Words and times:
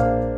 Bye. 0.00 0.29